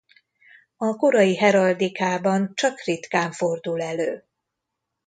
[0.77, 4.25] A korai heraldikában csak ritkán fordul elő.